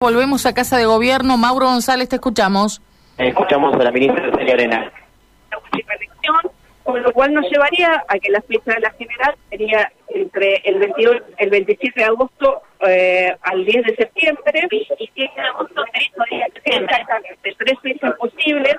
Volvemos 0.00 0.46
a 0.46 0.54
Casa 0.54 0.78
de 0.78 0.86
Gobierno. 0.86 1.36
Mauro 1.38 1.66
González, 1.66 2.08
te 2.08 2.14
escuchamos. 2.14 2.80
Escuchamos 3.16 3.74
a 3.74 3.78
la 3.78 3.90
ministra 3.90 4.30
Celia 4.30 4.54
Arena. 4.54 4.92
La 5.50 5.58
última 5.58 5.92
elección, 5.94 6.36
con 6.84 7.02
lo 7.02 7.12
cual 7.12 7.34
nos 7.34 7.50
llevaría 7.50 8.04
a 8.06 8.16
que 8.20 8.30
la 8.30 8.40
fecha 8.42 8.74
de 8.74 8.78
la 8.78 8.92
general 8.92 9.34
sería 9.50 9.90
entre 10.10 10.62
el 10.64 10.78
22, 10.78 11.16
el 11.38 11.50
27 11.50 11.98
de 11.98 12.06
agosto 12.06 12.62
eh, 12.86 13.36
al 13.42 13.64
10 13.64 13.86
de 13.86 13.96
septiembre. 13.96 14.68
27 14.70 15.12
de 15.16 15.48
agosto, 15.48 15.82
exactamente, 15.92 17.56
tres 17.58 17.78
fechas 17.82 18.12
posibles. 18.20 18.76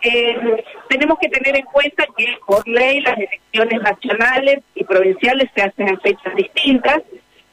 Eh, 0.00 0.64
tenemos 0.88 1.18
que 1.18 1.28
tener 1.28 1.54
en 1.54 1.66
cuenta 1.66 2.06
que 2.16 2.38
por 2.46 2.66
ley 2.66 3.02
las 3.02 3.18
elecciones 3.18 3.82
nacionales 3.82 4.60
y 4.74 4.84
provinciales 4.84 5.50
se 5.54 5.64
hacen 5.64 5.88
en 5.88 6.00
fechas 6.00 6.34
distintas. 6.34 7.02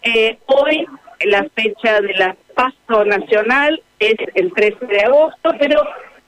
Eh, 0.04 0.40
hoy 0.46 0.88
la 1.26 1.46
fecha 1.56 2.02
de 2.02 2.14
la 2.14 2.36
paso 2.56 3.06
nacional 3.06 3.82
es 4.00 4.16
el 4.36 4.54
13 4.54 4.86
de 4.86 5.02
agosto, 5.02 5.52
pero 5.60 5.82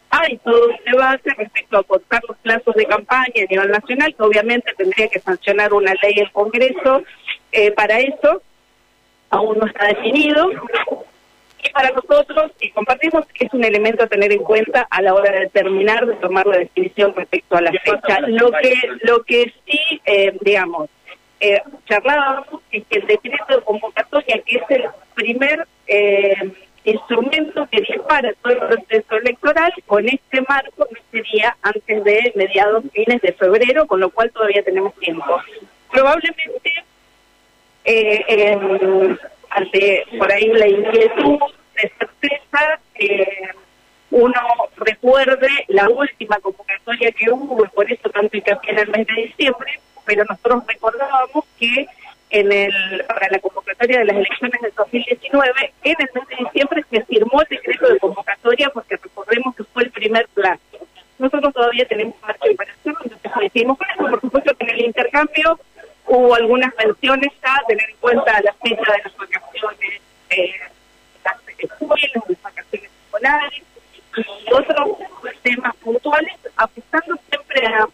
hay 0.10 0.38
todo 0.40 0.68
un 0.68 0.76
debate 0.92 1.34
respecto 1.38 1.78
a 1.78 1.84
cortar 1.84 2.22
los 2.28 2.38
plazos 2.38 2.76
de 2.76 2.86
campaña 2.86 3.34
a 3.36 3.50
nivel 3.50 3.72
nacional, 3.72 4.14
que 4.16 4.24
obviamente 4.24 4.74
tendría 4.78 5.08
que 5.08 5.20
sancionar 5.20 5.74
una 5.74 5.94
ley 6.02 6.16
el 6.18 6.32
Congreso 6.32 7.04
eh, 7.52 7.72
para 7.72 8.00
eso, 8.00 8.42
aún 9.30 9.58
no 9.58 9.68
está 9.68 9.88
definido. 9.88 10.52
Y 11.64 11.70
para 11.72 11.92
nosotros, 11.92 12.52
y 12.60 12.72
compartimos, 12.72 13.26
es 13.40 13.54
un 13.54 13.64
elemento 13.64 14.04
a 14.04 14.08
tener 14.08 14.32
en 14.32 14.44
cuenta 14.44 14.88
a 14.90 15.02
la 15.02 15.14
hora 15.14 15.32
de 15.32 15.48
terminar 15.50 16.06
de 16.06 16.16
tomar 16.16 16.48
la 16.48 16.58
definición 16.58 17.14
respecto 17.16 17.56
a 17.56 17.62
la 17.62 17.72
fecha. 17.72 18.20
Lo 18.28 18.52
que, 18.52 18.74
lo 19.04 19.24
que 19.24 19.54
sí, 19.66 20.02
eh, 20.06 20.36
digamos, 20.42 20.90
eh, 21.42 21.62
charlábamos 21.86 22.62
es 22.72 22.84
que 22.88 23.00
el 23.00 23.08
decreto 23.08 23.46
de 23.50 23.62
convocatoria, 23.64 24.42
que 24.46 24.58
es 24.58 24.64
el 24.70 24.86
primer 25.16 25.68
eh, 25.88 26.52
instrumento 26.84 27.68
que 27.72 27.82
dispara 27.82 28.32
todo 28.42 28.54
el 28.54 28.60
proceso 28.60 29.16
electoral, 29.18 29.74
con 29.88 30.08
este 30.08 30.42
marco 30.48 30.88
no 30.90 31.00
sería 31.12 31.58
antes 31.64 32.04
de 32.04 32.32
mediados, 32.36 32.84
fines 32.94 33.22
de 33.22 33.34
febrero, 33.34 33.88
con 33.88 34.00
lo 34.00 34.12
cual 34.12 34.32
todavía 34.32 34.64
tenemos 34.64 34.94
tiempo. 34.96 35.42
Probablemente, 35.92 36.86
eh, 37.86 39.18
ante 39.50 40.06
por 40.18 40.32
ahí 40.32 40.48
la 40.48 40.68
inquietud 40.68 41.40
de 41.76 41.92
certeza, 41.98 42.80
eh, 42.96 43.50
uno 44.12 44.42
recuerde 44.78 45.50
la 45.70 45.90
última 45.90 46.38
convocatoria 46.40 47.12
que 47.12 47.32
hubo, 47.32 47.66
y 47.66 47.68
por 47.70 47.92
eso 47.92 48.10
tanto 48.10 48.38
hincapié 48.38 48.74
en 48.74 48.80
el 48.80 48.90
mes 48.90 49.08
de 49.08 49.22
diciembre, 49.24 49.80
pero 50.06 50.24
nosotros 50.26 50.64
recordábamos 50.68 51.46
que 51.60 51.88
en 52.32 52.52
el 52.52 53.06
para 53.08 53.28
la 53.30 53.40
convocatoria 53.40 54.00
de 54.00 54.06
las 54.06 54.16
elecciones 54.16 54.62
del 54.62 54.74
2019, 54.76 55.74
en 55.84 55.96
el 56.00 56.10
mes 56.14 56.28
de 56.30 56.36
diciembre 56.46 56.86
se 56.90 57.04
firmó 57.04 57.42
el 57.42 57.48
decreto 57.50 57.88
de 57.90 58.00
convocatoria 58.00 58.70
porque 58.70 58.96
recordemos 58.98 59.56
que 59.56 59.64
fue 59.66 59.84
el 59.84 59.92
primer 59.92 60.28
plazo. 60.30 60.62
Nosotros 61.20 61.54
todavía 61.54 61.86
tenemos 61.86 62.16
margen 62.22 62.56
para 62.56 62.72
hacerlo, 62.72 63.00
entonces 63.04 63.32
coincidimos 63.32 63.78
con 63.78 63.88
eso. 63.90 64.10
Por 64.10 64.22
supuesto 64.22 64.56
que 64.56 64.64
en 64.64 64.70
el 64.72 64.86
intercambio 64.86 65.60
hubo 66.08 66.36
algunas 66.36 66.74
menciones 66.84 67.32
a 67.44 67.60
tener 67.68 67.90
en 67.90 67.98
cuenta 67.98 68.42
la 68.42 68.54
fecha 68.54 68.92
de 68.92 69.04
las 69.04 69.18
vacaciones, 69.18 70.02
eh, 70.30 70.56
las 71.24 71.36
las 71.46 72.42
vacaciones 72.42 72.92
escolares 73.06 73.64
y 74.18 74.54
otros 74.54 74.98
temas 75.44 75.76
puntuales, 75.78 76.34
apostando 76.56 77.18
siempre 77.30 77.68
a 77.68 77.88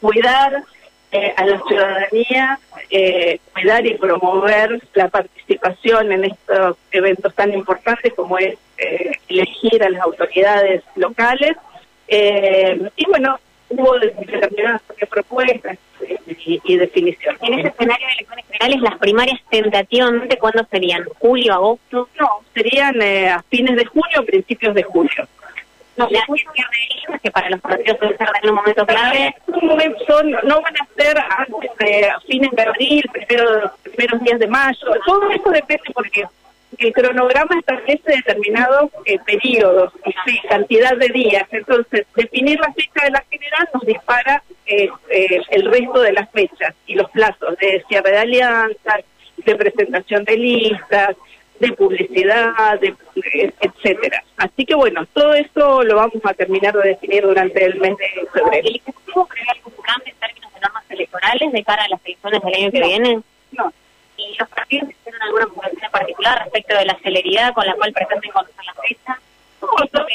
cuidar 0.00 0.64
eh, 1.12 1.34
a 1.36 1.44
la 1.44 1.60
ciudadanía, 1.66 2.60
eh, 2.88 3.40
cuidar 3.52 3.84
y 3.84 3.94
promover 3.94 4.80
la 4.94 5.08
participación 5.08 6.12
en 6.12 6.24
estos 6.24 6.76
eventos 6.92 7.34
tan 7.34 7.52
importantes 7.52 8.12
como 8.14 8.38
es 8.38 8.56
eh, 8.78 9.18
elegir 9.28 9.82
a 9.82 9.90
las 9.90 10.02
autoridades 10.02 10.84
locales. 10.94 11.56
y 12.08 13.06
bueno, 13.06 13.38
hubo 13.70 13.98
determinadas 13.98 14.82
propuestas 15.10 15.78
y, 16.26 16.60
y 16.64 16.76
definiciones. 16.76 17.40
En 17.42 17.58
ese 17.58 17.68
escenario 17.68 18.06
de 18.06 18.12
elecciones 18.12 18.44
generales, 18.46 18.80
las 18.80 18.98
primarias 18.98 19.40
tentativamente, 19.50 20.38
¿cuándo 20.38 20.64
serían? 20.70 21.04
¿Julio, 21.18 21.54
agosto? 21.54 22.08
No, 22.18 22.28
serían 22.54 23.02
a 23.02 23.42
fines 23.48 23.76
de 23.76 23.84
junio, 23.84 24.24
principios 24.24 24.74
de 24.74 24.82
julio. 24.84 25.28
No, 26.00 26.08
la 26.08 27.12
de 27.12 27.18
que 27.18 27.30
para 27.30 27.50
los 27.50 27.60
partidos 27.60 27.98
ser 27.98 28.28
en 28.42 28.48
un 28.48 28.54
momento 28.54 28.86
clave. 28.86 29.34
Son, 30.06 30.30
no 30.30 30.62
van 30.62 30.74
a 30.76 30.88
ser 30.96 31.18
antes 31.18 31.70
de 31.78 32.10
fines 32.26 32.50
de 32.52 32.62
abril, 32.62 33.10
primero, 33.12 33.72
primeros 33.82 34.20
días 34.22 34.38
de 34.38 34.46
mayo. 34.46 34.86
Todo 35.04 35.30
eso 35.30 35.50
depende 35.50 35.82
porque 35.92 36.24
el 36.78 36.92
cronograma 36.94 37.58
establece 37.58 38.02
determinados 38.06 38.90
eh, 39.04 39.18
periodos 39.26 39.92
y 40.06 40.48
cantidad 40.48 40.96
de 40.96 41.08
días. 41.08 41.46
Entonces, 41.50 42.06
definir 42.16 42.58
la 42.60 42.72
fecha 42.72 43.04
de 43.04 43.10
la 43.10 43.24
general 43.30 43.68
nos 43.74 43.84
dispara 43.84 44.42
eh, 44.64 44.88
eh, 45.10 45.42
el 45.50 45.70
resto 45.70 46.00
de 46.00 46.12
las 46.12 46.30
fechas 46.30 46.74
y 46.86 46.94
los 46.94 47.10
plazos 47.10 47.58
de 47.58 47.84
cierre 47.88 48.12
de 48.12 48.18
alianzas, 48.18 49.04
de 49.36 49.54
presentación 49.54 50.24
de 50.24 50.36
listas, 50.38 51.16
de 51.60 51.72
publicidad, 51.72 52.80
de, 52.80 52.94
etcétera. 53.60 54.24
Así 54.38 54.64
que 54.64 54.74
bueno, 54.74 55.06
todo 55.12 55.34
esto 55.34 55.84
lo 55.84 55.96
vamos 55.96 56.20
a 56.24 56.32
terminar 56.34 56.74
de 56.74 56.88
definir 56.88 57.22
durante 57.22 57.64
el 57.64 57.78
mes 57.78 57.96
de 57.98 58.26
febrero. 58.32 58.68
¿El 58.68 58.76
Ejecutivo 58.76 59.26
prevé 59.26 59.46
algún 59.54 59.74
cambio 59.82 60.12
en 60.12 60.18
términos 60.18 60.54
de 60.54 60.60
normas 60.60 60.84
electorales 60.88 61.52
de 61.52 61.64
cara 61.64 61.84
a 61.84 61.88
las 61.88 62.00
elecciones 62.04 62.42
del 62.42 62.54
año 62.54 62.70
que 62.72 62.80
viene? 62.82 63.20
No. 63.52 63.72
¿Y 64.16 64.36
los 64.38 64.48
partidos 64.48 64.90
tienen 65.04 65.22
alguna 65.22 65.44
preocupación 65.44 65.84
en 65.84 65.90
particular 65.90 66.38
respecto 66.44 66.76
de 66.76 66.84
la 66.86 66.98
celeridad 67.02 67.54
con 67.54 67.66
la 67.66 67.74
cual 67.74 67.92
pretenden 67.92 68.30
conocer 68.30 68.64
la 68.64 68.74
fecha? 68.74 69.20
No, 69.60 69.68
todo, 69.88 70.06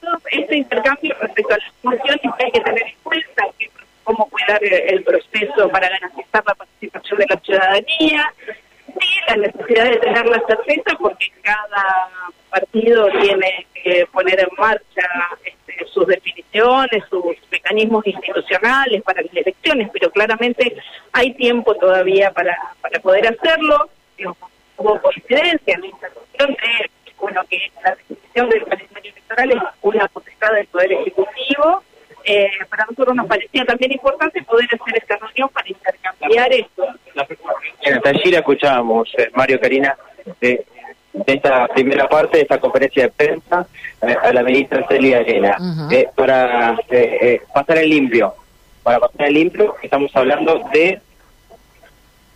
todo 0.00 0.18
este 0.30 0.56
intercambio 0.56 1.16
respecto 1.20 1.54
a 1.54 1.58
las 1.58 1.72
funciones 1.82 2.20
hay 2.38 2.52
que 2.52 2.60
tener 2.60 2.82
en 2.82 2.94
cuenta 3.02 3.42
cómo 4.04 4.26
cuidar 4.30 4.60
el 4.62 5.02
proceso 5.02 5.68
para 5.68 5.88
garantizar 5.88 6.44
la 6.46 6.54
participación 6.54 7.18
de 7.18 7.26
la 7.28 7.40
ciudadanía, 7.40 8.32
la 9.28 9.36
necesidad 9.36 9.84
de 9.84 9.96
tener 9.98 10.26
la 10.26 10.42
certeza 10.46 10.96
porque 10.98 11.30
cada 11.42 12.08
partido 12.50 13.08
tiene 13.20 13.66
que 13.74 14.06
poner 14.12 14.40
en 14.40 14.48
marcha 14.56 15.08
este, 15.44 15.84
sus 15.86 16.06
definiciones, 16.06 17.04
sus 17.10 17.36
mecanismos 17.50 18.06
institucionales 18.06 19.02
para 19.02 19.22
las 19.22 19.34
elecciones, 19.34 19.90
pero 19.92 20.10
claramente 20.10 20.76
hay 21.12 21.34
tiempo 21.34 21.74
todavía 21.74 22.30
para, 22.32 22.56
para 22.80 22.98
poder 23.00 23.28
hacerlo. 23.28 23.88
Hubo 24.76 25.00
coincidencia 25.00 25.74
en 25.74 25.84
esta 25.84 26.08
cuestión 26.10 26.50
de 26.50 26.90
bueno, 27.20 27.42
que 27.50 27.58
la 27.82 27.96
definición 27.96 28.48
del 28.48 28.64
calendario 28.64 29.12
electoral 29.12 29.50
es 29.50 29.62
una 29.82 30.08
potestad 30.08 30.52
del 30.52 30.66
Poder 30.68 30.92
Ejecutivo. 30.92 31.82
Eh, 32.24 32.50
para 32.68 32.84
nosotros 32.84 33.16
nos 33.16 33.26
parecía 33.26 33.64
también 33.64 33.92
importante 33.92 34.42
poder 34.42 34.66
hacer 34.66 34.96
esta 34.96 35.16
reunión 35.16 35.48
para 35.48 35.68
intercambiar 35.68 36.52
esto 36.52 36.86
en 37.82 37.94
hasta 37.94 38.10
allí 38.10 38.30
la 38.30 38.38
escuchábamos, 38.38 39.08
eh, 39.18 39.30
Mario 39.34 39.60
Karina, 39.60 39.96
de, 40.40 40.64
esta 41.26 41.66
primera 41.68 42.08
parte 42.08 42.36
de 42.36 42.42
esta 42.42 42.60
conferencia 42.60 43.04
de 43.04 43.08
prensa 43.10 43.66
eh, 44.02 44.16
a 44.22 44.32
la 44.32 44.42
ministra 44.42 44.86
Celia 44.88 45.18
Arena. 45.18 45.56
Eh, 45.90 46.08
para 46.14 46.76
pasar 47.52 47.78
el 47.78 47.90
limpio, 47.90 48.34
para 48.82 49.00
pasar 49.00 49.26
el 49.26 49.34
limpio, 49.34 49.74
estamos 49.82 50.14
hablando 50.14 50.62
de 50.72 51.00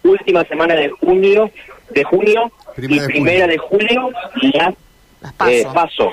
última 0.02 0.44
semana 0.44 0.74
de 0.74 0.90
junio, 0.90 1.50
de 1.90 2.04
junio 2.04 2.50
y 2.76 3.00
primera 3.00 3.46
de 3.46 3.58
julio, 3.58 4.10
las, 4.54 4.74
paso. 5.72 6.10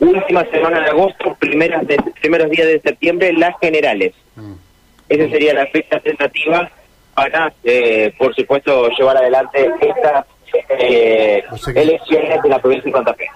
Última 0.00 0.44
semana 0.46 0.80
de 0.80 0.90
agosto, 0.90 1.36
primeras 1.38 1.86
de, 1.86 1.96
primeros 2.20 2.50
días 2.50 2.66
de 2.66 2.80
septiembre, 2.80 3.32
las 3.34 3.54
generales. 3.60 4.14
Mm. 4.34 4.54
Esa 5.08 5.28
sería 5.28 5.54
la 5.54 5.66
fecha 5.66 6.00
tentativa 6.00 6.70
para, 7.14 7.52
eh, 7.64 8.12
por 8.18 8.34
supuesto, 8.34 8.88
llevar 8.90 9.16
adelante 9.16 9.70
estas 9.80 10.24
eh, 10.78 11.42
elecciones 11.74 12.42
de 12.42 12.48
la 12.48 12.58
provincia 12.58 12.90
de 12.90 12.92
Santa 12.92 13.14
Fe. 13.14 13.26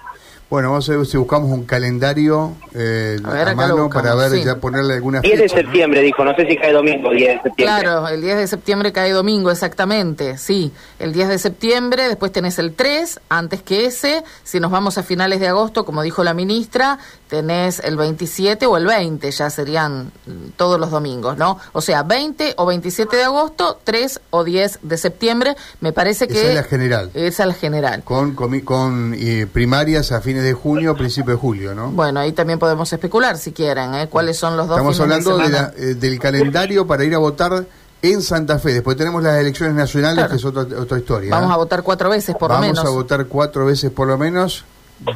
Bueno, 0.47 0.69
vamos 0.69 0.87
a 0.89 0.95
ver 0.95 1.05
si 1.07 1.17
buscamos 1.17 1.49
un 1.49 1.65
calendario 1.65 2.53
eh, 2.75 3.17
a, 3.23 3.55
mano 3.55 3.89
para 3.89 4.13
ver 4.13 4.43
ya 4.43 4.57
ponerle 4.57 4.93
alguna 4.93 5.21
10 5.21 5.39
de 5.39 5.49
septiembre, 5.49 6.01
dijo, 6.01 6.23
no 6.23 6.35
sé 6.35 6.45
si 6.45 6.55
cae 6.55 6.71
domingo, 6.71 7.09
10 7.09 7.19
de 7.19 7.33
septiembre. 7.41 7.55
Claro, 7.81 8.07
el 8.07 8.21
10 8.21 8.37
de 8.37 8.47
septiembre 8.47 8.91
cae 8.91 9.11
domingo, 9.11 9.49
exactamente, 9.49 10.37
sí. 10.37 10.71
El 10.99 11.13
10 11.13 11.29
de 11.29 11.39
septiembre, 11.39 12.07
después 12.07 12.31
tenés 12.31 12.59
el 12.59 12.75
3, 12.75 13.21
antes 13.27 13.63
que 13.63 13.85
ese, 13.85 14.23
si 14.43 14.59
nos 14.59 14.69
vamos 14.69 14.99
a 14.99 15.03
finales 15.03 15.39
de 15.39 15.47
agosto, 15.47 15.83
como 15.83 16.03
dijo 16.03 16.23
la 16.23 16.35
ministra, 16.35 16.99
tenés 17.27 17.79
el 17.79 17.97
27 17.97 18.67
o 18.67 18.77
el 18.77 18.85
20, 18.85 19.31
ya 19.31 19.49
serían 19.49 20.11
todos 20.57 20.79
los 20.79 20.91
domingos, 20.91 21.37
¿no? 21.37 21.59
O 21.73 21.81
sea, 21.81 22.03
20 22.03 22.53
o 22.57 22.67
27 22.67 23.17
de 23.17 23.23
agosto, 23.23 23.79
3 23.83 24.21
o 24.29 24.43
10 24.43 24.79
de 24.83 24.97
septiembre, 24.97 25.55
me 25.81 25.91
parece 25.91 26.27
que... 26.27 26.39
Esa 26.39 26.49
es 26.49 26.55
la 26.55 26.63
general. 26.63 27.11
Esa 27.15 27.43
es 27.43 27.47
la 27.47 27.55
general. 27.55 28.03
Con, 28.03 28.35
con, 28.35 28.59
con 28.61 29.15
eh, 29.17 29.47
primarias 29.51 30.11
a 30.11 30.21
fines 30.35 30.43
de 30.43 30.53
junio, 30.53 30.95
principio 30.95 31.33
de 31.33 31.39
julio, 31.39 31.73
¿no? 31.73 31.91
Bueno, 31.91 32.19
ahí 32.19 32.33
también 32.33 32.59
podemos 32.59 32.91
especular, 32.91 33.37
si 33.37 33.53
quieren, 33.53 33.95
¿eh? 33.95 34.07
cuáles 34.09 34.37
son 34.37 34.57
los 34.57 34.67
dos 34.67 34.77
Estamos 34.77 34.99
hablando 34.99 35.37
de 35.37 35.45
eh, 35.45 35.95
del 35.95 36.19
calendario 36.19 36.85
para 36.85 37.03
ir 37.03 37.15
a 37.15 37.19
votar 37.19 37.65
en 38.01 38.21
Santa 38.21 38.59
Fe. 38.59 38.73
Después 38.73 38.97
tenemos 38.97 39.23
las 39.23 39.39
elecciones 39.39 39.75
nacionales, 39.75 40.27
que 40.27 40.35
es 40.35 40.45
otra, 40.45 40.63
otra 40.77 40.97
historia. 40.97 41.31
Vamos 41.31 41.51
a 41.51 41.57
votar 41.57 41.83
cuatro 41.83 42.09
veces 42.09 42.35
por 42.35 42.51
lo 42.51 42.59
menos. 42.59 42.77
Vamos 42.77 42.91
a 42.91 42.95
votar 42.95 43.25
cuatro 43.27 43.65
veces 43.65 43.91
por 43.91 44.07
lo 44.07 44.17
menos 44.17 44.65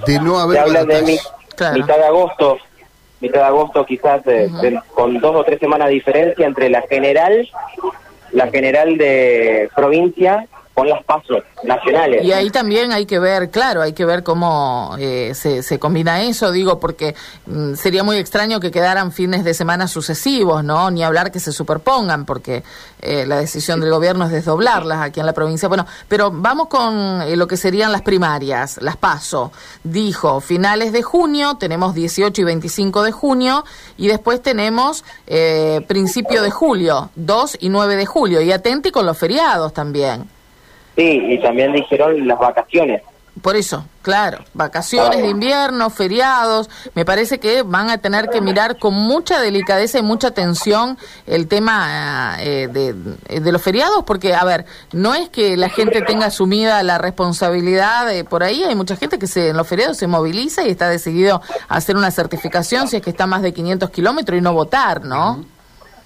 de 0.06 0.19
no 0.19 0.39
haber... 0.39 0.57
Se 0.57 0.63
habla 0.63 0.86
de 0.86 1.19
mitad 1.74 1.98
de 1.98 2.06
agosto, 2.06 2.57
mitad 3.19 3.39
de 3.39 3.45
agosto 3.45 3.86
quizás 3.86 4.22
con 4.94 5.19
dos 5.19 5.36
o 5.36 5.44
tres 5.44 5.60
semanas 5.60 5.89
de 5.89 5.95
diferencia 5.95 6.48
entre 6.48 6.69
la 6.69 6.81
general, 6.83 7.48
la 8.31 8.48
general 8.48 8.98
de 8.98 9.69
provincia 9.75 10.48
con 10.80 10.88
las 10.88 11.04
pasos 11.04 11.44
nacionales. 11.62 12.24
Y 12.24 12.31
ahí 12.31 12.50
también 12.52 12.94
hay 12.94 13.06
que 13.06 13.20
ver, 13.20 13.50
claro, 13.50 13.81
hay 13.81 13.92
que 13.92 14.06
ver 14.06 14.24
cómo 14.24 14.96
eh, 14.98 15.34
se, 15.36 15.78
combina 15.78 16.22
eso, 16.22 16.54
digo, 16.54 16.80
porque 16.80 17.16
mm, 17.48 17.74
sería 17.74 18.02
muy 18.02 18.16
extraño 18.16 18.62
que 18.62 18.72
quedaran 18.72 19.12
fines 19.12 19.44
de 19.44 19.54
semana 19.54 19.90
sucesivos, 19.90 20.64
¿no? 20.64 20.90
Ni 20.90 21.04
hablar 21.04 21.34
que 21.34 21.42
se 21.42 21.52
superpongan, 21.52 22.26
porque 22.26 22.64
eh, 23.02 23.26
la 23.26 23.40
decisión 23.40 23.81
del 23.81 23.90
gobierno 23.90 24.24
es 24.24 24.31
desdoblarlas 24.31 25.02
aquí 25.02 25.20
en 25.20 25.26
la 25.26 25.34
provincia. 25.34 25.68
Bueno, 25.68 25.86
pero 26.08 26.31
vamos 26.31 26.70
con 26.70 27.24
eh, 27.24 27.36
lo 27.36 27.46
que 27.46 27.58
serían 27.58 27.92
las 27.92 28.02
primarias, 28.02 28.82
las 28.82 28.96
paso. 28.96 29.52
Dijo, 29.84 30.40
finales 30.40 30.94
de 30.94 31.02
junio, 31.02 31.58
tenemos 31.60 31.94
18 31.94 32.42
y 32.42 32.46
25 32.46 33.04
de 33.04 33.12
junio, 33.12 33.66
y 33.98 34.08
después 34.08 34.42
tenemos 34.42 35.04
principio 35.88 36.42
de 36.42 36.52
julio, 36.52 37.10
2 37.16 37.58
y 37.60 37.70
9 37.70 37.98
de 37.98 38.06
julio, 38.06 38.42
y 38.42 38.52
atente 38.54 38.94
con 38.94 39.06
los 39.06 39.18
feriados 39.18 39.74
también. 39.74 40.38
Sí, 41.00 41.28
y 41.30 41.40
también 41.40 41.72
dijeron 41.72 42.28
las 42.28 42.38
vacaciones. 42.38 43.01
Por 43.42 43.56
eso, 43.56 43.86
claro, 44.01 44.40
vacaciones 44.54 45.22
de 45.22 45.30
invierno, 45.30 45.90
feriados, 45.90 46.69
me 46.94 47.06
parece 47.06 47.40
que 47.40 47.62
van 47.62 47.90
a 47.90 48.00
tener 48.00 48.28
que 48.28 48.42
mirar 48.42 48.78
con 48.78 48.94
mucha 48.94 49.40
delicadeza 49.40 49.98
y 49.98 50.01
mucha 50.01 50.28
atención 50.28 50.98
el 51.25 51.48
tema 51.48 52.36
eh, 52.42 52.68
de, 52.68 52.92
de, 53.40 53.51
los 53.54 53.62
feriados, 53.62 54.04
porque, 54.06 54.34
a 54.34 54.44
ver, 54.44 54.66
no 54.92 55.16
es 55.16 55.30
que 55.30 55.56
la 55.56 55.69
gente 55.69 56.01
tenga 56.01 56.25
asumida 56.25 56.84
la 56.84 56.98
responsabilidad, 56.98 58.10
por 58.25 58.44
ahí 58.44 58.66
hay 58.66 58.75
mucha 58.75 58.98
gente 58.98 59.18
que 59.18 59.28
se, 59.28 59.50
en 59.50 59.56
los 59.57 59.69
feriados 59.69 59.96
se 59.96 60.07
moviliza 60.07 60.68
y 60.68 60.69
está 60.69 60.90
decidido 60.90 61.42
a 61.69 61.78
hacer 61.78 61.96
una 61.96 62.12
certificación 62.12 62.90
si 62.90 62.98
es 62.98 63.01
que 63.01 63.12
está 63.12 63.25
más 63.25 63.42
de 63.42 63.54
500 63.54 63.90
kilómetros 63.90 64.38
y 64.38 64.42
no 64.42 64.51
votar, 64.51 65.06
¿no? 65.06 65.46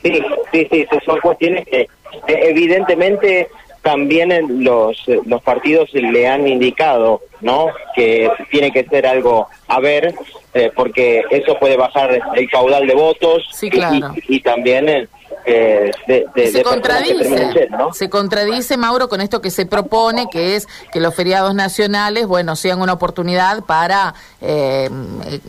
Sí, 0.04 0.22
sí, 0.52 0.68
sí, 0.70 0.86
son 1.04 1.20
cuestiones 1.20 1.66
que 1.66 1.82
eh, 1.82 1.88
evidentemente 2.28 3.50
también 3.84 4.64
los, 4.64 4.98
los 5.26 5.42
partidos 5.44 5.94
le 5.94 6.28
han 6.28 6.48
indicado 6.48 7.22
no 7.42 7.68
que 7.94 8.32
tiene 8.50 8.72
que 8.72 8.86
ser 8.86 9.06
algo 9.06 9.48
a 9.68 9.80
ver 9.80 10.16
eh, 10.54 10.72
porque 10.74 11.24
eso 11.30 11.60
puede 11.60 11.76
bajar 11.76 12.20
el 12.36 12.50
caudal 12.50 12.88
de 12.88 12.96
votos 12.96 13.44
y, 14.30 14.40
también 14.40 15.10
eh, 15.46 15.92
se 16.36 16.64
contradice, 16.64 17.68
se 17.92 18.10
contradice 18.10 18.78
Mauro 18.78 19.10
con 19.10 19.20
esto 19.22 19.42
que 19.42 19.50
se 19.50 19.66
propone 19.66 20.28
que 20.30 20.56
es 20.56 20.68
que 20.92 21.00
los 21.00 21.14
feriados 21.14 21.54
nacionales 21.54 22.28
bueno 22.28 22.56
sean 22.56 22.82
una 22.82 22.94
oportunidad 22.94 23.64
para 23.64 24.14
eh, 24.42 24.90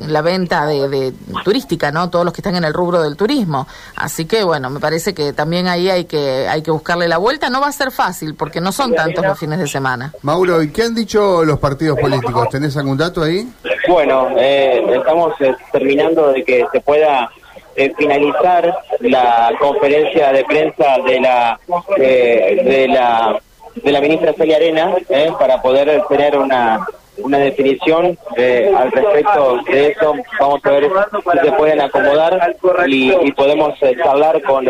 la 0.07 0.23
venta 0.23 0.67
de, 0.67 1.13
turística 1.45 1.93
no 1.93 2.11
todos 2.11 2.25
los 2.25 2.35
que 2.35 2.41
están 2.41 2.57
en 2.57 2.65
el 2.65 2.75
rubro 2.75 3.03
del 3.03 3.17
turismo. 3.17 3.67
Así 3.97 4.25
que 4.25 4.43
bueno 4.43 4.71
me 4.71 4.81
parece 4.81 5.15
que 5.15 5.33
también 5.33 5.69
ahí 5.69 5.89
hay 5.91 6.05
que 6.07 6.49
hay 6.49 6.63
que 6.63 6.71
buscarle 6.71 7.07
la 7.09 7.19
vuelta. 7.19 7.51
No 7.51 7.61
va 7.61 7.69
a 7.69 7.73
ser 7.73 7.91
fácil 7.91 8.35
porque 8.35 8.61
no 8.61 8.73
son 8.73 8.95
tantos 8.95 9.25
los 9.25 9.39
fines 9.39 9.59
de 9.59 9.69
semana. 9.69 10.13
Mauro 10.23 10.63
y 10.63 10.71
qué 10.71 10.83
han 10.83 10.95
dicho 10.95 11.45
los 11.45 11.59
partidos 11.59 11.99
políticos 11.99 12.49
tenés 12.51 12.77
algún 12.77 12.97
dato 12.97 13.23
ahí 13.23 13.49
bueno 13.89 14.29
eh, 14.39 14.83
estamos 14.97 15.35
terminando 15.73 16.33
de 16.33 16.45
que 16.45 16.67
se 16.73 16.81
pueda 16.81 17.31
eh, 17.77 17.93
finalizar 17.97 18.73
la 19.01 19.53
conferencia 19.59 20.33
de 20.33 20.45
prensa 20.45 20.99
de 21.05 21.21
la 21.21 21.59
eh, 21.97 22.61
de 22.65 22.89
la 22.89 23.41
de 23.75 23.93
la 23.93 24.01
ministra 24.01 24.33
Celia 24.35 24.57
Arena 24.57 24.95
eh, 25.09 25.33
para 25.39 25.61
poder 25.61 26.03
tener 26.09 26.39
una 26.39 26.87
una 27.19 27.39
definición 27.39 28.19
al 28.37 28.91
respecto 28.91 29.59
de 29.71 29.87
eso. 29.87 30.15
Vamos 30.41 30.61
a 30.65 30.71
ver 30.71 30.91
si 31.23 31.39
se 31.47 31.53
pueden 31.53 31.81
acomodar 31.81 32.57
y, 32.89 33.31
podemos 33.33 33.73
hablar 34.05 34.43
con 34.43 34.67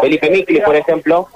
Felipe 0.00 0.30
Micli, 0.30 0.60
por 0.60 0.76
ejemplo, 0.76 1.26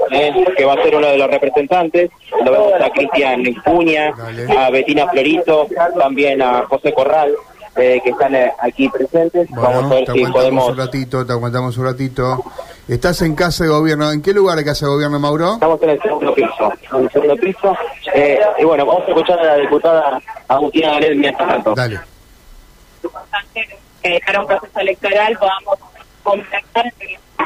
que 0.56 0.64
va 0.64 0.74
a 0.74 0.82
ser 0.84 0.94
uno 0.94 1.08
de 1.08 1.18
los 1.18 1.28
representantes. 1.28 2.10
Lo 2.44 2.52
vemos 2.52 2.74
a 2.80 2.90
Cristian 2.90 3.42
Cuña, 3.64 4.14
a 4.56 4.70
Betina 4.70 5.08
Florito, 5.08 5.66
también 5.98 6.40
a 6.40 6.62
José 6.66 6.92
Corral. 6.92 7.34
Eh, 7.74 8.02
que 8.04 8.10
están 8.10 8.34
eh, 8.34 8.52
aquí 8.60 8.86
presentes. 8.90 9.48
Vamos 9.50 9.90
a 9.90 9.94
ver 9.94 10.06
si 10.12 10.26
podemos. 10.26 10.68
Un 10.68 10.76
ratito, 10.76 11.24
te 11.24 11.32
aguantamos 11.32 11.76
un 11.78 11.86
ratito. 11.86 12.44
Estás 12.86 13.22
en 13.22 13.34
casa 13.34 13.64
de 13.64 13.70
gobierno. 13.70 14.10
¿En 14.12 14.20
qué 14.20 14.34
lugar 14.34 14.58
de 14.58 14.64
casa 14.64 14.84
de 14.84 14.92
gobierno, 14.92 15.18
Mauro? 15.18 15.54
Estamos 15.54 15.82
en 15.82 15.90
el 15.90 16.02
segundo 16.02 16.34
piso. 16.34 16.72
En 16.92 17.04
el 17.04 17.10
segundo 17.10 17.36
piso. 17.36 17.76
Eh, 18.14 18.40
y 18.58 18.64
bueno, 18.64 18.84
vamos 18.84 19.04
a 19.04 19.08
escuchar 19.08 19.38
a 19.38 19.44
la 19.44 19.56
diputada 19.56 20.20
Agustina 20.48 20.90
Galet 20.90 21.16
mientras 21.16 21.48
tanto. 21.48 21.74
Dale. 21.74 21.94
Es 21.94 23.04
importante 23.04 23.78
que 24.02 24.20
para 24.26 24.40
un 24.40 24.46
proceso 24.46 24.80
electoral 24.80 25.38
podamos 25.38 25.78
completar 26.22 26.92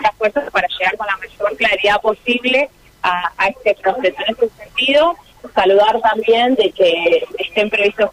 las 0.03 0.17
fuerzas 0.17 0.51
para 0.51 0.67
llegar 0.77 0.97
con 0.97 1.07
la 1.07 1.17
mayor 1.19 1.57
claridad 1.57 2.01
posible 2.01 2.69
a, 3.03 3.31
a 3.39 3.47
este 3.47 3.77
proceso. 3.81 4.17
En 4.27 4.35
ese 4.35 4.49
sentido, 4.59 5.15
saludar 5.55 6.01
también 6.01 6.55
de 6.55 6.71
que 6.71 7.27
estén 7.39 7.71
previstos 7.71 8.11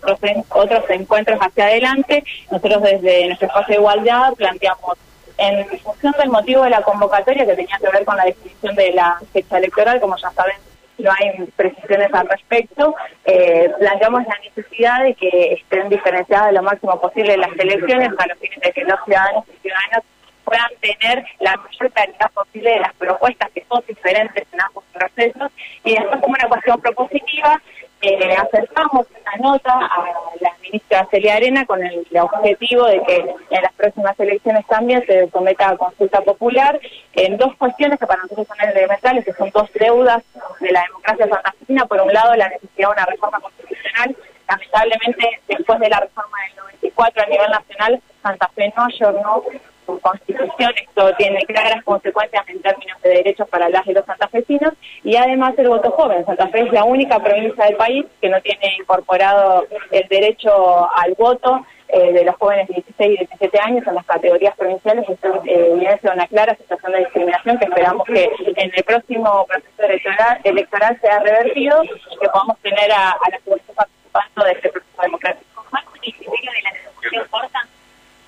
otros 0.50 0.90
encuentros 0.90 1.40
hacia 1.40 1.66
adelante. 1.66 2.24
Nosotros 2.52 2.84
desde 2.84 3.28
nuestro 3.28 3.48
espacio 3.48 3.76
de 3.76 3.82
igualdad 3.82 4.34
planteamos, 4.34 4.98
en 5.38 5.66
función 5.80 6.14
del 6.18 6.30
motivo 6.30 6.64
de 6.64 6.70
la 6.70 6.82
convocatoria 6.82 7.46
que 7.46 7.56
tenía 7.56 7.78
que 7.78 7.90
ver 7.90 8.06
con 8.06 8.18
la 8.18 8.26
definición 8.26 8.76
de 8.76 8.92
la 8.92 9.20
fecha 9.32 9.58
electoral, 9.58 10.00
como 10.00 10.16
ya 10.18 10.32
saben, 10.32 10.56
no 11.00 11.12
hay 11.12 11.46
precisiones 11.56 12.14
al 12.14 12.30
respecto, 12.30 12.96
eh, 13.26 13.72
planteamos 13.80 14.24
la 14.26 14.38
necesidad 14.44 15.04
de 15.04 15.16
que 15.16 15.54
estén 15.54 15.90
diferenciadas 15.90 16.54
lo 16.54 16.62
máximo 16.62 17.00
posible 17.02 17.36
las 17.36 17.52
elecciones 17.58 18.14
para 18.14 18.34
los 18.34 18.40
fines 18.40 18.60
de 18.62 18.72
que 18.72 18.84
los 18.84 19.00
ciudadanos 19.04 19.44
y 19.48 19.62
ciudadanas 19.62 20.04
puedan 20.44 20.70
tener 20.82 21.26
la 21.40 21.56
mayor 21.58 21.92
calidad 21.92 22.32
posible 22.32 22.72
de 22.72 22.80
las 22.80 22.94
propuestas 22.94 23.50
que 23.52 23.66
son 23.68 23.84
diferentes 23.88 24.46
en 24.52 24.62
ambos 24.62 24.84
procesos 24.94 25.52
y 25.84 25.94
después 25.94 26.22
como 26.22 26.36
una 26.36 26.48
cuestión 26.48 26.82
propositiva 26.82 27.62
eh, 28.06 28.36
acercamos 28.36 29.08
una 29.22 29.50
nota 29.50 29.72
a 29.72 30.06
la 30.42 30.54
ministra 30.62 31.08
Celia 31.10 31.36
Arena 31.36 31.66
con 31.66 31.82
el, 31.82 32.06
objetivo 32.20 32.86
de 32.86 33.02
que 33.04 33.16
en 33.50 33.62
las 33.62 33.72
próximas 33.74 34.20
elecciones 34.20 34.68
también 34.68 35.06
se 35.06 35.30
someta 35.30 35.70
a 35.70 35.78
consulta 35.78 36.20
popular 36.20 36.82
en 37.14 37.38
dos 37.38 37.56
cuestiones 37.56 37.98
que 37.98 38.06
para 38.06 38.22
nosotros 38.24 38.46
son 38.46 38.70
elementales, 38.70 39.24
que 39.24 39.32
son 39.32 39.50
dos 39.52 39.72
deudas 39.74 40.22
de 40.60 40.72
la 40.74 40.82
democracia 40.82 41.30
santafesina. 41.30 41.86
Por 41.86 42.02
un 42.02 42.12
lado, 42.12 42.36
la 42.36 42.50
necesidad 42.50 42.90
de 42.90 42.94
una 42.94 43.06
reforma 43.06 43.40
constitucional. 43.40 44.18
Lamentablemente, 44.50 45.40
después 45.48 45.80
de 45.80 45.90
la 45.90 46.00
reforma 46.02 46.38
del 46.46 46.56
94 46.58 47.24
a 47.24 47.26
nivel 47.28 47.52
nacional, 47.52 48.02
Santa 48.22 48.48
Fe 48.50 48.74
no 48.76 49.12
no 49.12 49.44
su 49.86 50.00
constitución, 50.00 50.72
esto 50.76 51.14
tiene 51.18 51.42
claras 51.46 51.84
consecuencias 51.84 52.44
en 52.48 52.62
términos 52.62 53.02
de 53.02 53.10
derechos 53.10 53.48
para 53.50 53.70
las 53.70 53.86
y 53.88 53.94
los 53.94 54.06
santafesinos, 54.06 54.74
y 55.04 55.16
además 55.16 55.54
el 55.58 55.70
voto 55.70 55.92
joven. 55.92 56.26
Santa 56.26 56.48
Fe 56.50 56.62
es 56.62 56.72
la 56.72 56.84
única 56.84 57.20
provincia 57.20 57.66
del 57.66 57.76
país 57.76 58.06
que 58.22 58.30
no 58.30 58.42
tiene 58.42 58.76
incorporado 58.80 59.66
el 59.92 60.08
derecho 60.08 60.90
al 60.96 61.14
voto 61.14 61.66
eh, 61.90 62.12
de 62.12 62.26
los 62.26 62.36
jóvenes 62.38 62.68
de 62.70 62.74
16 62.74 63.12
y 63.14 63.18
17 63.18 63.60
años 63.60 63.86
en 63.86 63.94
las 63.94 64.06
categorías 64.08 64.56
provinciales. 64.56 65.08
Esto 65.08 65.42
eh, 65.46 65.70
evidencia 65.74 66.12
una 66.12 66.26
clara 66.26 66.56
situación 66.56 66.92
de 66.92 67.00
discriminación 67.00 67.60
que 67.60 67.66
esperamos 67.66 68.08
que 68.08 68.32
en 68.56 68.72
el 68.74 68.84
próximo 68.84 69.46
proceso 69.46 69.84
electoral, 69.84 70.42
electoral 70.44 70.98
sea 71.02 71.20
revertido 71.20 71.84
y 71.84 71.88
que 72.20 72.30
podamos 72.30 72.58
tener 72.62 72.92
a, 72.92 73.16
la 73.30 73.40
juventud 73.46 73.74
participando 73.76 74.46
de 74.46 74.52
este 74.54 74.70
proceso 74.70 75.02
democrático. 75.04 75.64
de 76.02 76.62
la 76.64 77.26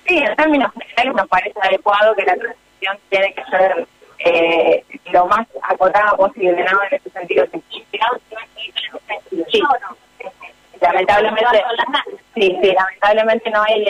Sí, 0.06 0.18
en 0.18 0.36
términos 0.36 0.72
generales 0.72 1.14
nos 1.16 1.28
parece 1.28 1.58
adecuado 1.62 2.14
que 2.14 2.24
la 2.24 2.36
transición 2.36 2.98
tiene 3.08 3.34
que 3.34 3.44
ser 3.44 3.86
eh, 4.18 4.84
lo 5.12 5.26
más 5.26 5.46
acotada 5.62 6.16
posible, 6.16 6.64
¿no? 6.70 6.82
En 6.84 6.94
ese 6.94 7.10
sentido. 7.10 7.46
Sí. 9.50 9.62
Lamentablemente, 10.80 11.44
sí, 12.34 12.58
sí, 12.62 12.72
lamentablemente 12.72 13.50
no 13.50 13.62
hay 13.62 13.86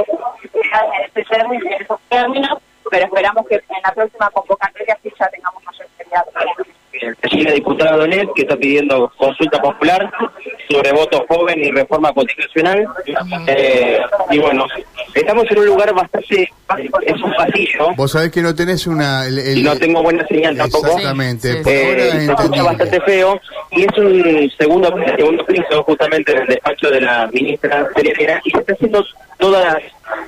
término, 1.28 1.66
en 1.66 1.82
esos 1.82 2.00
términos, 2.08 2.58
pero 2.90 3.06
esperamos 3.06 3.46
que 3.48 3.56
en 3.56 3.82
la 3.84 3.92
próxima 3.92 4.30
convocatoria 4.30 4.98
sí 5.02 5.12
ya 5.18 5.28
tengamos 5.28 5.62
mayor 5.64 5.86
seriedad. 5.96 6.24
El 7.30 7.54
diputado 7.54 7.98
Donet, 7.98 8.28
que 8.34 8.42
está 8.42 8.56
pidiendo 8.56 9.12
consulta 9.16 9.60
popular 9.60 10.10
sobre 10.70 10.92
voto 10.92 11.24
joven 11.28 11.62
y 11.62 11.70
reforma 11.70 12.12
constitucional. 12.12 12.86
Eh, 13.46 14.00
y 14.30 14.38
bueno, 14.38 14.66
Estamos 15.16 15.44
en 15.50 15.58
un 15.58 15.66
lugar 15.66 15.94
bastante... 15.94 16.50
Es 17.06 17.22
un 17.22 17.34
pasillo. 17.34 17.94
Vos 17.96 18.12
sabés 18.12 18.30
que 18.30 18.42
no 18.42 18.54
tenés 18.54 18.86
una... 18.86 19.24
y 19.28 19.62
no 19.62 19.76
tengo 19.76 20.02
buena 20.02 20.26
señal 20.26 20.56
tampoco. 20.56 20.88
Exactamente. 20.88 21.62
Eh, 21.64 22.26
escucha 22.26 22.62
bastante 22.62 23.00
feo. 23.00 23.40
Y 23.70 23.82
es 23.84 23.98
un 23.98 24.50
segundo, 24.58 24.94
segundo 25.16 25.46
piso 25.46 25.82
justamente 25.84 26.32
en 26.32 26.38
el 26.42 26.46
despacho 26.48 26.90
de 26.90 27.00
la 27.00 27.28
ministra 27.32 27.88
Pereira. 27.94 28.40
Y 28.44 28.50
se 28.50 28.58
está 28.58 28.72
haciendo 28.74 29.04
toda 29.38 29.78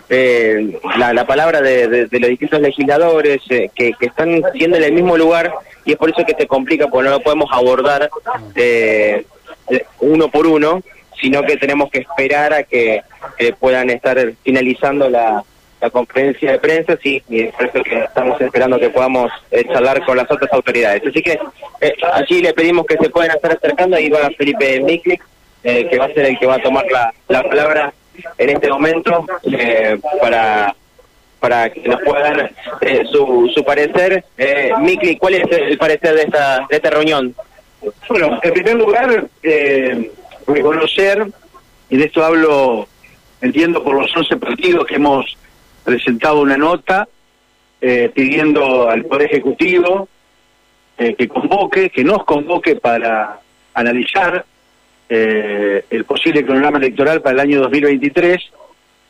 eh, 0.08 0.80
la, 0.96 1.12
la, 1.12 1.26
palabra 1.26 1.60
de, 1.60 2.08
los 2.10 2.30
distintos 2.30 2.60
legisladores 2.60 3.42
eh, 3.50 3.70
que, 3.74 3.92
que, 3.98 4.06
están 4.06 4.42
siendo 4.54 4.76
en 4.76 4.84
el 4.84 4.92
mismo 4.92 5.16
lugar 5.16 5.52
y 5.84 5.92
es 5.92 5.98
por 5.98 6.10
eso 6.10 6.24
que 6.26 6.34
se 6.34 6.46
complica 6.46 6.88
porque 6.88 7.08
no 7.08 7.16
lo 7.16 7.20
podemos 7.20 7.48
abordar 7.52 8.10
eh, 8.54 9.24
uno 10.00 10.28
por 10.28 10.46
uno 10.46 10.82
sino 11.20 11.42
que 11.42 11.56
tenemos 11.56 11.90
que 11.90 12.00
esperar 12.00 12.52
a 12.52 12.62
que, 12.62 13.02
puedan 13.58 13.90
estar 13.90 14.32
finalizando 14.42 15.08
la, 15.08 15.44
conferencia 15.92 16.50
de 16.50 16.58
prensa, 16.58 16.98
sí, 17.00 17.22
y 17.28 17.42
es 17.42 17.54
por 17.54 17.66
eso 17.66 17.84
que 17.84 18.00
estamos 18.00 18.40
esperando 18.40 18.80
que 18.80 18.90
podamos 18.90 19.30
eh, 19.52 19.64
charlar 19.72 20.04
con 20.04 20.16
las 20.16 20.28
otras 20.28 20.52
autoridades. 20.52 21.02
Así 21.06 21.22
que 21.22 21.38
eh, 21.80 21.94
allí 22.14 22.42
le 22.42 22.52
pedimos 22.52 22.84
que 22.84 22.96
se 22.96 23.08
puedan 23.08 23.30
estar 23.30 23.52
acercando, 23.52 23.96
ahí 23.96 24.08
va 24.08 24.28
Felipe 24.36 24.80
Miklik, 24.80 25.22
eh, 25.62 25.86
que 25.88 25.98
va 25.98 26.06
a 26.06 26.12
ser 26.12 26.26
el 26.26 26.38
que 26.38 26.46
va 26.46 26.56
a 26.56 26.62
tomar 26.62 26.84
la, 26.90 27.14
la 27.28 27.44
palabra 27.44 27.92
en 28.38 28.50
este 28.50 28.68
momento 28.68 29.24
para 30.20 30.74
para 31.40 31.70
que 31.70 31.88
nos 31.88 32.00
pueda 32.02 32.20
dar 32.20 32.52
su, 33.10 33.50
su 33.54 33.64
parecer. 33.64 34.24
Eh, 34.36 34.70
Miklik, 34.80 35.18
¿cuál 35.18 35.34
es 35.34 35.44
el 35.50 35.78
parecer 35.78 36.14
de 36.14 36.22
esta, 36.22 36.66
de 36.68 36.76
esta 36.76 36.90
reunión? 36.90 37.34
Bueno, 38.08 38.40
en 38.42 38.52
primer 38.52 38.74
lugar, 38.74 39.26
eh, 39.42 40.10
reconocer, 40.54 41.26
y 41.90 41.96
de 41.96 42.04
esto 42.04 42.24
hablo, 42.24 42.88
entiendo, 43.40 43.82
por 43.82 43.94
los 43.94 44.14
11 44.16 44.36
partidos 44.36 44.86
que 44.86 44.96
hemos 44.96 45.36
presentado 45.84 46.40
una 46.40 46.56
nota 46.56 47.08
eh, 47.80 48.10
pidiendo 48.12 48.88
al 48.88 49.04
Poder 49.04 49.26
Ejecutivo 49.26 50.08
eh, 50.98 51.14
que 51.14 51.28
convoque, 51.28 51.90
que 51.90 52.02
nos 52.02 52.24
convoque 52.24 52.76
para 52.76 53.40
analizar 53.72 54.44
eh, 55.08 55.84
el 55.88 56.04
posible 56.04 56.44
cronograma 56.44 56.78
electoral 56.78 57.22
para 57.22 57.34
el 57.34 57.40
año 57.40 57.60
2023, 57.60 58.42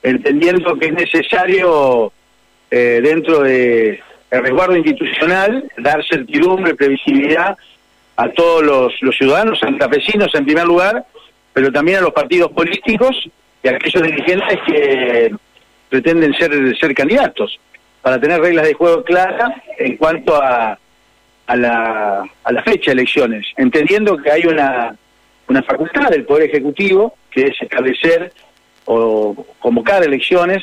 entendiendo 0.03 0.79
que 0.79 0.87
es 0.87 0.93
necesario, 0.93 2.13
dentro 2.71 3.41
del 3.41 3.99
resguardo 4.31 4.77
institucional, 4.77 5.73
dar 5.79 6.05
certidumbre, 6.05 6.75
previsibilidad 6.75 7.57
a 8.17 8.29
todos 8.29 8.63
los, 8.63 8.93
los 9.01 9.17
ciudadanos 9.17 9.59
santafesinos 9.59 10.35
en 10.35 10.45
primer 10.45 10.67
lugar 10.67 11.07
pero 11.59 11.73
también 11.73 11.99
a 11.99 12.03
los 12.03 12.13
partidos 12.13 12.53
políticos 12.53 13.29
y 13.65 13.67
a 13.67 13.73
aquellos 13.73 14.05
dirigentes 14.05 14.61
que 14.65 15.35
pretenden 15.89 16.33
ser, 16.35 16.53
ser 16.79 16.95
candidatos, 16.95 17.59
para 18.01 18.21
tener 18.21 18.41
reglas 18.41 18.65
de 18.65 18.75
juego 18.75 19.03
claras 19.03 19.61
en 19.77 19.97
cuanto 19.97 20.41
a, 20.41 20.79
a, 21.49 21.57
la, 21.57 22.23
a 22.45 22.53
la 22.53 22.63
fecha 22.63 22.93
de 22.93 23.01
elecciones, 23.01 23.45
entendiendo 23.57 24.17
que 24.19 24.31
hay 24.31 24.47
una, 24.47 24.95
una 25.49 25.61
facultad 25.65 26.11
del 26.11 26.25
Poder 26.27 26.49
Ejecutivo, 26.49 27.17
que 27.29 27.49
es 27.49 27.61
establecer 27.61 28.33
o 28.85 29.45
convocar 29.59 30.05
elecciones 30.05 30.63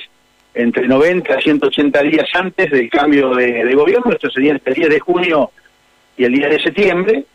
entre 0.53 0.87
90 0.87 1.33
a 1.33 1.41
180 1.41 2.03
días 2.03 2.29
antes 2.35 2.71
del 2.71 2.89
cambio 2.89 3.35
de, 3.35 3.65
de 3.65 3.75
gobierno, 3.75 4.13
esto 4.13 4.29
sería 4.29 4.53
el 4.53 4.61
10 4.73 4.87
de 4.87 4.99
junio 5.01 5.51
y 6.15 6.23
el 6.23 6.31
día 6.31 6.47
de 6.47 6.63
septiembre, 6.63 7.25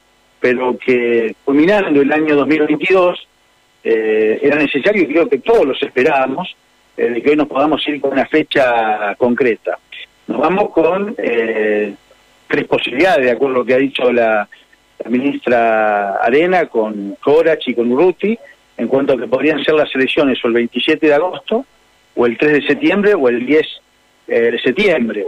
pero 0.41 0.79
que 0.79 1.35
culminando 1.45 2.01
el 2.01 2.11
año 2.11 2.37
2022 2.37 3.27
eh, 3.83 4.39
era 4.43 4.57
necesario 4.57 5.03
y 5.03 5.07
creo 5.07 5.29
que 5.29 5.39
todos 5.39 5.65
los 5.65 5.83
esperábamos 5.83 6.55
eh, 6.97 7.09
de 7.09 7.23
que 7.23 7.31
hoy 7.31 7.37
nos 7.37 7.49
podamos 7.49 7.87
ir 7.89 8.01
con 8.01 8.13
una 8.13 8.27
fecha 8.27 9.15
concreta. 9.17 9.79
Nos 10.27 10.39
vamos 10.39 10.71
con 10.71 11.15
eh, 11.17 11.95
tres 12.47 12.65
posibilidades, 12.67 13.25
de 13.25 13.31
acuerdo 13.31 13.57
a 13.57 13.59
lo 13.61 13.65
que 13.65 13.75
ha 13.75 13.79
dicho 13.79 14.13
la, 14.13 14.49
ministra 15.09 16.17
Arena, 16.17 16.67
con 16.67 17.17
Corach 17.23 17.67
y 17.67 17.75
con 17.75 17.91
Urruti, 17.91 18.39
en 18.77 18.87
cuanto 18.87 19.15
a 19.15 19.19
que 19.19 19.27
podrían 19.27 19.65
ser 19.65 19.75
las 19.75 19.95
elecciones 19.95 20.39
o 20.45 20.49
el 20.49 20.55
27 20.55 21.07
de 21.07 21.15
agosto, 21.15 21.65
o 22.15 22.27
el 22.27 22.37
3 22.37 22.53
de 22.53 22.67
septiembre, 22.67 23.15
o 23.15 23.29
el 23.31 23.47
10 23.47 23.67
de 24.27 24.61
septiembre. 24.63 25.27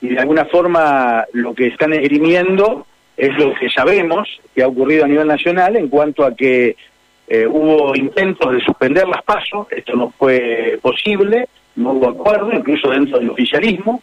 Y 0.00 0.08
de 0.08 0.18
alguna 0.18 0.46
forma 0.46 1.24
lo 1.32 1.54
que 1.54 1.68
están 1.68 1.92
esgrimiendo 1.92 2.86
es 3.16 3.36
lo 3.38 3.54
que 3.54 3.70
sabemos 3.70 4.28
que 4.52 4.64
ha 4.64 4.68
ocurrido 4.68 5.04
a 5.04 5.08
nivel 5.08 5.28
nacional 5.28 5.76
en 5.76 5.88
cuanto 5.88 6.24
a 6.24 6.34
que 6.34 6.76
eh, 7.26 7.46
hubo 7.46 7.94
intentos 7.94 8.52
de 8.52 8.60
suspender 8.60 9.08
las 9.08 9.22
pasos, 9.22 9.66
esto 9.70 9.96
no 9.96 10.12
fue 10.18 10.78
posible, 10.82 11.48
no 11.76 11.92
hubo 11.92 12.08
acuerdo, 12.08 12.52
incluso 12.52 12.90
dentro 12.90 13.18
del 13.18 13.30
oficialismo, 13.30 14.02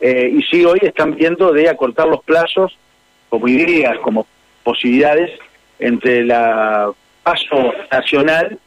eh, 0.00 0.30
y 0.32 0.42
sí 0.42 0.64
hoy 0.64 0.80
están 0.82 1.14
viendo 1.14 1.52
de 1.52 1.68
acortar 1.68 2.08
los 2.08 2.22
plazos 2.24 2.76
como 3.28 3.48
ideas, 3.48 3.98
como 3.98 4.26
posibilidades 4.62 5.30
entre 5.78 6.24
la 6.24 6.90
paso 7.22 7.72
nacional 7.90 8.58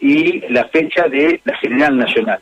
y 0.00 0.40
la 0.48 0.64
fecha 0.66 1.08
de 1.08 1.40
la 1.44 1.56
general 1.56 1.96
nacional. 1.96 2.40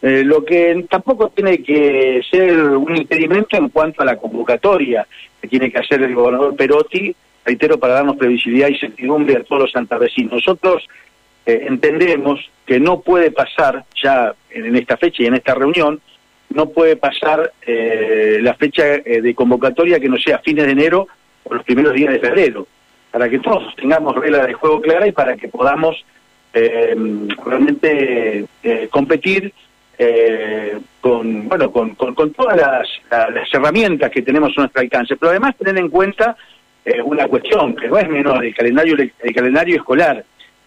Eh, 0.00 0.22
lo 0.24 0.44
que 0.44 0.86
tampoco 0.88 1.28
tiene 1.30 1.62
que 1.62 2.20
ser 2.30 2.56
un 2.60 2.96
impedimento 2.96 3.56
en 3.56 3.68
cuanto 3.68 4.02
a 4.02 4.04
la 4.04 4.16
convocatoria 4.16 5.06
que 5.40 5.48
tiene 5.48 5.70
que 5.72 5.78
hacer 5.78 6.02
el 6.02 6.14
gobernador 6.14 6.54
Perotti 6.54 7.14
reitero, 7.44 7.78
para 7.78 7.94
darnos 7.94 8.16
previsibilidad 8.16 8.68
y 8.68 8.78
certidumbre 8.78 9.36
a 9.36 9.42
todos 9.44 9.62
los 9.62 9.72
santavecinos. 9.72 10.32
Nosotros 10.34 10.88
eh, 11.48 11.64
entendemos 11.66 12.40
que 12.66 12.78
no 12.78 13.00
puede 13.00 13.30
pasar, 13.30 13.86
ya 14.02 14.34
en, 14.50 14.76
esta 14.76 14.98
fecha 14.98 15.22
y 15.22 15.26
en 15.26 15.34
esta 15.34 15.54
reunión, 15.54 15.98
no 16.50 16.68
puede 16.68 16.96
pasar 16.96 17.52
eh, 17.66 18.38
la 18.42 18.52
fecha 18.52 18.96
eh, 18.96 19.22
de 19.22 19.34
convocatoria 19.34 19.98
que 19.98 20.10
no 20.10 20.18
sea 20.18 20.40
fines 20.40 20.66
de 20.66 20.72
enero 20.72 21.08
o 21.44 21.54
los 21.54 21.64
primeros 21.64 21.94
días 21.94 22.12
de 22.12 22.20
febrero, 22.20 22.66
para 23.10 23.30
que 23.30 23.38
todos 23.38 23.74
tengamos 23.76 24.14
reglas 24.14 24.46
de 24.46 24.52
juego 24.52 24.82
claras 24.82 25.08
y 25.08 25.12
para 25.12 25.38
que 25.38 25.48
podamos 25.48 26.04
realmente 26.52 28.46
competir 28.90 29.52
con 31.00 31.48
bueno 31.48 31.70
con, 31.70 31.94
con, 31.94 32.32
todas 32.32 32.56
las, 32.56 32.88
las, 33.10 33.54
herramientas 33.54 34.10
que 34.10 34.22
tenemos 34.22 34.52
a 34.56 34.62
nuestro 34.62 34.80
alcance, 34.80 35.16
pero 35.16 35.30
además 35.30 35.56
tener 35.56 35.78
en 35.78 35.88
cuenta 35.88 36.36
eh, 36.84 37.02
una 37.02 37.28
cuestión 37.28 37.74
que 37.74 37.88
no 37.88 37.98
es 37.98 38.08
menor, 38.08 38.44
el 38.44 38.54
calendario, 38.54 38.96
el 38.96 39.34
calendario 39.34 39.76
escolar, 39.76 40.24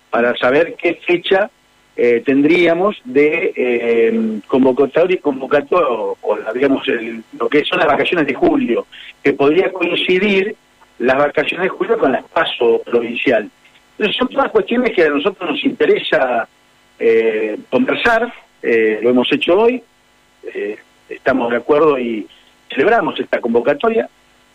para 0.09 0.35
saber 0.35 0.75
qué 0.75 0.95
fecha 1.05 1.49
eh, 1.95 2.21
tendríamos 2.25 3.01
de 3.03 3.53
eh, 3.55 4.39
convocatoria 4.47 5.15
y 5.15 5.19
convocatoria, 5.19 5.87
o, 5.89 6.37
digamos, 6.53 6.85
lo 7.37 7.49
que 7.49 7.65
son 7.65 7.79
las 7.79 7.87
vacaciones 7.87 8.27
de 8.27 8.33
julio, 8.33 8.87
que 9.21 9.33
podría 9.33 9.71
coincidir 9.71 10.55
las 10.99 11.17
vacaciones 11.17 11.65
de 11.65 11.69
julio 11.69 11.97
con 11.97 12.11
las 12.11 12.23
paso 12.25 12.81
provincial. 12.85 13.49
Entonces 13.97 14.17
son 14.17 14.29
todas 14.29 14.51
cuestiones 14.51 14.91
que 14.95 15.03
a 15.03 15.09
nosotros 15.09 15.49
nos 15.49 15.63
interesa 15.65 16.47
eh, 16.97 17.57
conversar, 17.69 18.33
lo 18.63 19.09
hemos 19.09 19.31
hecho 19.31 19.59
hoy, 19.59 19.83
estamos 21.09 21.49
de 21.49 21.57
acuerdo 21.57 21.97
y 21.99 22.27
celebramos 22.69 23.19
esta 23.19 23.41
convocatoria, 23.41 24.07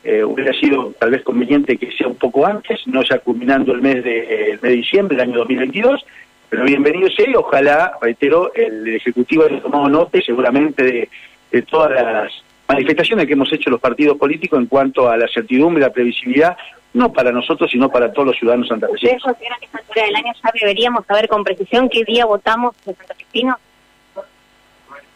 eh, 0.08 0.22
hubiera 0.22 0.52
sido 0.52 0.94
tal 1.00 1.10
vez 1.10 1.24
conveniente 1.24 1.76
que 1.76 1.90
sea 1.90 2.06
un 2.06 2.14
poco 2.14 2.46
antes, 2.46 2.86
no 2.86 3.02
ya 3.02 3.18
culminando 3.18 3.72
el 3.72 3.82
mes 3.82 4.04
de, 4.04 4.50
mes 4.52 4.60
de 4.62 4.70
diciembre 4.70 5.16
del 5.16 5.28
año 5.28 5.38
2022, 5.38 6.04
pero 6.48 6.64
bienvenido 6.64 7.10
sea 7.10 7.28
y 7.28 7.34
ojalá, 7.34 7.94
reitero, 8.00 8.54
el 8.54 8.86
Ejecutivo 8.94 9.44
haya 9.44 9.60
tomado 9.60 9.88
nota 9.88 10.20
seguramente 10.24 11.08
de, 11.50 11.62
todas 11.62 11.90
las 11.90 12.32
manifestaciones 12.68 13.26
que 13.26 13.32
hemos 13.32 13.52
hecho 13.52 13.68
los 13.68 13.80
partidos 13.80 14.16
políticos 14.16 14.60
en 14.60 14.66
cuanto 14.66 15.10
a 15.10 15.16
la 15.16 15.26
certidumbre, 15.26 15.82
la 15.82 15.92
previsibilidad, 15.92 16.56
no 16.94 17.12
para 17.12 17.32
nosotros, 17.32 17.68
sino 17.68 17.90
para 17.90 18.12
todos 18.12 18.28
los 18.28 18.36
ciudadanos 18.36 18.68
santafesinos. 18.68 19.16
¿Ustedes 19.16 19.22
consideran 19.24 19.58
que 19.58 19.64
a 19.64 19.66
esta 19.66 19.78
altura 19.78 20.06
del 20.06 20.16
año 20.16 20.32
ya 20.40 20.50
deberíamos 20.60 21.06
saber 21.06 21.28
con 21.28 21.42
precisión 21.42 21.88
qué 21.88 22.04
día 22.04 22.26
votamos 22.26 22.76
los 22.86 22.94
santafesinos? 22.96 23.56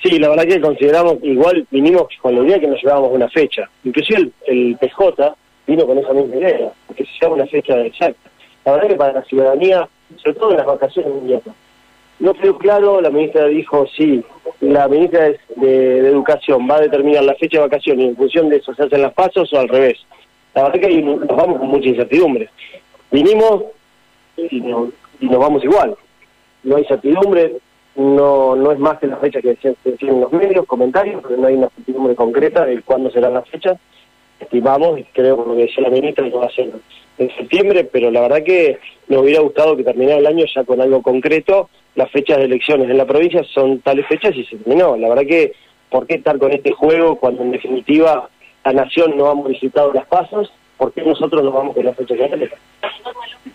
Sí, 0.03 0.19
la 0.19 0.31
verdad 0.31 0.45
que 0.45 0.61
consideramos, 0.61 1.19
igual 1.23 1.67
vinimos 1.71 2.05
con 2.23 2.35
la 2.35 2.43
idea 2.43 2.59
que 2.59 2.69
nos 2.69 2.83
llevábamos 2.83 3.13
una 3.13 3.29
fecha. 3.29 3.69
Inclusive 3.85 4.31
el, 4.47 4.77
PJ 4.81 5.37
vino 5.67 5.87
con 5.87 5.99
esa 5.99 6.15
misma 6.15 6.37
idea, 6.37 6.73
que 6.97 7.05
se 7.05 7.11
llama 7.21 7.35
una 7.35 7.47
fecha 7.47 7.79
exacta. 7.85 8.31
La 8.65 8.73
verdad 8.73 8.89
que 8.89 8.97
para 8.97 9.13
la 9.13 9.25
ciudadanía, 9.25 9.89
sobre 10.23 10.39
todo 10.39 10.51
en 10.53 10.57
las 10.57 10.67
vacaciones 10.67 11.13
no 12.19 12.35
quedó 12.35 12.59
claro, 12.59 13.01
la 13.01 13.11
ministra 13.11 13.47
dijo, 13.47 13.87
sí, 13.97 14.23
la 14.61 14.89
ministra 14.89 15.33
de, 15.57 15.99
Educación 16.09 16.69
va 16.71 16.77
a 16.77 16.83
determinar 16.83 17.25
la 17.25 17.35
fecha 17.35 17.59
de 17.59 17.65
vacaciones 17.65 18.05
y 18.05 18.09
en 18.09 18.17
función 18.17 18.49
de 18.49 18.57
eso 18.57 18.75
se 18.75 18.83
hacen 18.83 19.03
las 19.03 19.15
pasos 19.15 19.53
o 19.53 19.59
al 19.59 19.69
revés. 19.69 19.99
La 20.55 20.65
verdad 20.65 20.81
que 20.81 20.87
ahí 20.87 21.03
nos 21.03 21.27
vamos 21.27 21.59
con 21.59 21.69
mucha 21.69 21.89
incertidumbre. 21.89 22.51
Vinimos 23.11 23.65
y, 24.37 24.57
y 24.59 25.29
nos 25.29 25.39
vamos 25.39 25.65
igual. 25.65 25.95
No 26.63 26.77
hay 26.77 26.85
certidumbre, 26.85 27.57
no 28.01 28.57
no 28.57 28.73
es 28.73 28.79
más 28.79 28.99
que 28.99 29.07
la 29.07 29.17
fecha 29.17 29.41
que 29.41 29.51
decían, 29.51 29.77
en 29.85 30.21
los 30.21 30.33
medios, 30.33 30.67
comentarios, 30.67 31.23
pero 31.23 31.37
no 31.37 31.47
hay 31.47 31.55
una 31.55 31.69
certidumbre 31.69 32.15
concreta 32.15 32.65
de 32.65 32.81
cuándo 32.83 33.11
serán 33.11 33.35
las 33.35 33.49
fechas. 33.49 33.79
Estimamos, 34.39 34.99
creo 35.13 35.37
por 35.37 35.49
lo 35.49 35.57
que 35.57 35.63
decía 35.63 35.83
la 35.83 35.91
ministra, 35.91 36.25
que 36.25 36.37
va 36.37 36.47
a 36.47 36.51
ser 36.51 36.71
en 37.19 37.37
septiembre, 37.37 37.85
pero 37.85 38.11
la 38.11 38.23
verdad 38.23 38.43
que 38.43 38.79
nos 39.09 39.23
hubiera 39.23 39.41
gustado 39.41 39.77
que 39.77 39.85
terminara 39.85 40.19
el 40.19 40.27
año 40.27 40.47
ya 40.47 40.65
con 40.65 40.81
algo 40.81 41.03
concreto 41.03 41.69
las 41.95 42.11
fechas 42.11 42.39
de 42.39 42.45
elecciones 42.45 42.89
en 42.89 42.97
la 42.97 43.05
provincia 43.05 43.43
son 43.53 43.81
tales 43.81 44.07
fechas 44.07 44.35
y 44.35 44.45
se 44.45 44.57
terminó. 44.57 44.97
La 44.97 45.09
verdad 45.09 45.25
que, 45.27 45.53
¿por 45.91 46.07
qué 46.07 46.15
estar 46.15 46.39
con 46.39 46.53
este 46.53 46.73
juego 46.73 47.17
cuando 47.17 47.43
en 47.43 47.51
definitiva 47.51 48.29
la 48.65 48.73
nación 48.73 49.17
no 49.17 49.27
ha 49.27 49.35
modificado 49.35 49.93
las 49.93 50.07
pasos? 50.07 50.53
¿Por 50.77 50.93
qué 50.93 51.03
nosotros 51.03 51.43
no 51.43 51.51
vamos 51.51 51.75
con 51.75 51.85
las 51.85 51.97
fechas 51.97 52.19
de 52.19 52.51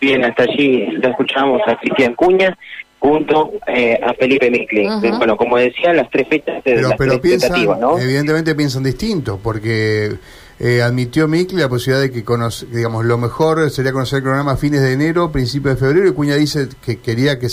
Bien, 0.00 0.24
hasta 0.24 0.44
allí 0.44 0.86
lo 0.86 1.08
escuchamos 1.08 1.60
a 1.66 1.76
Cristian 1.76 2.14
Cuña 2.14 2.56
junto 2.98 3.52
eh, 3.66 3.98
a 4.02 4.14
Felipe 4.14 4.50
Micklin. 4.50 5.00
Bueno, 5.18 5.36
como 5.36 5.56
decía, 5.56 5.92
las 5.92 6.10
tres 6.10 6.28
fechas 6.28 6.62
de 6.64 6.74
pero, 6.74 6.90
pero 6.98 7.20
piensan, 7.20 7.54
evidentemente 8.00 8.54
piensan 8.54 8.82
distinto, 8.82 9.38
porque 9.42 10.16
eh, 10.58 10.80
admitió 10.82 11.28
Micklin 11.28 11.60
la 11.60 11.68
posibilidad 11.68 12.00
de 12.00 12.10
que, 12.10 12.24
conoce, 12.24 12.66
digamos, 12.66 13.04
lo 13.04 13.18
mejor 13.18 13.70
sería 13.70 13.92
conocer 13.92 14.18
el 14.18 14.22
programa 14.22 14.52
a 14.52 14.56
fines 14.56 14.80
de 14.80 14.92
enero, 14.92 15.30
principios 15.30 15.74
de 15.74 15.86
febrero, 15.86 16.08
y 16.08 16.12
Cuña 16.12 16.36
dice 16.36 16.68
que 16.84 17.00
quería 17.00 17.38
que 17.38 17.48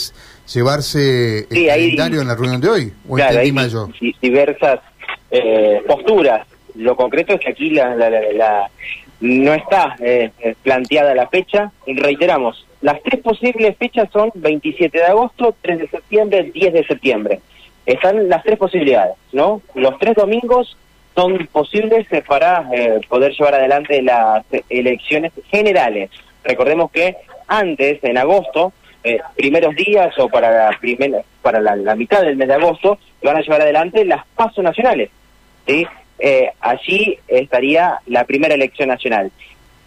llevarse 0.54 1.48
el 1.50 1.68
calendario 1.68 2.22
en 2.22 2.28
la 2.28 2.36
reunión 2.36 2.62
de 2.62 2.70
hoy, 2.70 2.94
o 3.08 3.16
claro, 3.16 3.40
hay 3.40 3.54
yo. 3.70 3.90
diversas 4.22 4.80
eh, 5.32 5.82
posturas. 5.86 6.48
Lo 6.76 6.96
concreto 6.96 7.34
es 7.34 7.42
que 7.42 7.50
aquí 7.52 7.70
la, 7.70 7.96
la, 7.96 8.72
no 9.24 9.53
está 9.53 9.96
planteada 10.63 11.15
la 11.15 11.27
fecha, 11.27 11.72
reiteramos, 11.88 12.65
las 12.84 13.01
tres 13.01 13.22
posibles 13.22 13.77
fechas 13.77 14.10
son 14.12 14.30
27 14.36 14.98
de 14.98 15.06
agosto, 15.06 15.56
3 15.62 15.80
de 15.80 15.88
septiembre, 15.88 16.51
10 16.53 16.74
de 16.74 16.84
septiembre. 16.84 17.39
Están 17.86 18.27
las 18.27 18.44
tres 18.44 18.58
posibilidades, 18.58 19.15
¿no? 19.32 19.62
Los 19.74 19.98
tres 20.00 20.15
domingos 20.15 20.75
son 21.15 21.48
posibles 21.48 22.06
eh, 22.12 22.22
para 22.27 22.68
eh, 22.74 23.00
poder 23.08 23.32
llevar 23.32 23.56
adelante 23.56 24.01
las 24.01 24.44
elecciones 24.70 25.32
generales. 25.50 26.10
Recordemos 26.44 26.92
que 26.92 27.15
antes, 27.48 28.03
en 28.03 28.18
agosto, 28.18 28.74
eh, 29.01 29.20
primeros 29.36 29.75
días 29.75 30.18
o 30.20 30.27
para 30.27 30.70
la, 30.70 30.77
primera, 30.77 31.22
para 31.42 31.62
la, 31.62 31.96
mitad 31.96 32.22
del 32.22 32.36
mes 32.36 32.50
de 32.50 32.56
agosto, 32.56 32.98
van 33.22 33.38
a 33.38 33.42
llevar 33.42 33.62
adelante 33.62 34.03
las 34.03 34.25
pasos 34.36 34.62
nacionales. 34.62 35.10
¿sí? 35.65 35.88
Allí 36.60 37.20
estaría 37.27 38.00
la 38.06 38.24
primera 38.25 38.56
elección 38.56 38.89
nacional. 38.89 39.32